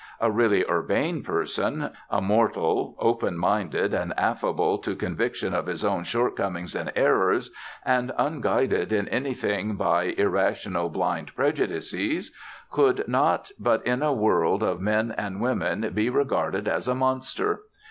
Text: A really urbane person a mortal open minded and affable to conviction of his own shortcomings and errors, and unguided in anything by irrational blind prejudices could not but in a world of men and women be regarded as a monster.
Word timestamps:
A 0.19 0.31
really 0.31 0.65
urbane 0.67 1.21
person 1.21 1.91
a 2.09 2.21
mortal 2.23 2.95
open 2.97 3.37
minded 3.37 3.93
and 3.93 4.15
affable 4.17 4.79
to 4.79 4.95
conviction 4.95 5.53
of 5.53 5.67
his 5.67 5.85
own 5.85 6.03
shortcomings 6.05 6.73
and 6.73 6.91
errors, 6.95 7.51
and 7.85 8.11
unguided 8.17 8.91
in 8.91 9.07
anything 9.09 9.75
by 9.75 10.05
irrational 10.05 10.89
blind 10.89 11.35
prejudices 11.35 12.31
could 12.71 13.07
not 13.07 13.51
but 13.59 13.85
in 13.85 14.01
a 14.01 14.11
world 14.11 14.63
of 14.63 14.81
men 14.81 15.13
and 15.19 15.39
women 15.39 15.91
be 15.93 16.09
regarded 16.09 16.67
as 16.67 16.87
a 16.87 16.95
monster. 16.95 17.59